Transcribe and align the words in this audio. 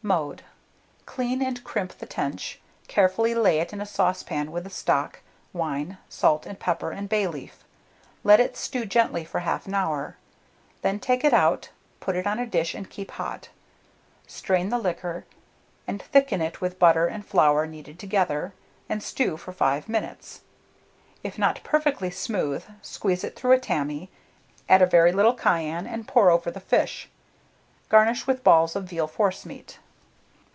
Mode. 0.00 0.44
Clean 1.06 1.42
and 1.42 1.62
crimp 1.64 1.98
the 1.98 2.06
tench; 2.06 2.60
carefully 2.86 3.34
lay 3.34 3.58
it 3.58 3.72
in 3.72 3.80
a 3.80 3.84
stewpan 3.84 4.52
with 4.52 4.62
the 4.62 4.70
stock, 4.70 5.22
wine, 5.52 5.98
salt 6.08 6.46
and 6.46 6.58
pepper, 6.60 6.92
and 6.92 7.08
bay 7.08 7.26
leaf; 7.26 7.64
let 8.22 8.38
it 8.38 8.56
stew 8.56 8.86
gently 8.86 9.24
for 9.24 9.40
1/2 9.40 9.74
hour; 9.74 10.16
then 10.82 11.00
take 11.00 11.24
it 11.24 11.34
out, 11.34 11.70
put 11.98 12.14
it 12.14 12.28
on 12.28 12.38
a 12.38 12.46
dish, 12.46 12.76
and 12.76 12.88
keep 12.90 13.10
hot. 13.10 13.48
Strain 14.28 14.68
the 14.68 14.78
liquor, 14.78 15.26
and 15.84 16.00
thicken 16.00 16.40
it 16.40 16.60
with 16.60 16.78
butter 16.78 17.08
and 17.08 17.26
flour 17.26 17.66
kneaded 17.66 17.98
together, 17.98 18.52
and 18.88 19.02
stew 19.02 19.36
for 19.36 19.52
5 19.52 19.88
minutes. 19.88 20.42
If 21.24 21.38
not 21.40 21.64
perfectly 21.64 22.08
smooth, 22.12 22.62
squeeze 22.82 23.24
it 23.24 23.34
through 23.34 23.52
a 23.52 23.58
tammy, 23.58 24.10
add 24.68 24.80
a 24.80 24.86
very 24.86 25.10
little 25.10 25.34
cayenne, 25.34 25.88
and 25.88 26.06
pour 26.06 26.30
over 26.30 26.52
the 26.52 26.60
fish. 26.60 27.08
Garnish 27.88 28.28
with 28.28 28.44
balls 28.44 28.76
of 28.76 28.84
veal 28.84 29.08
forcemeat. 29.08 29.80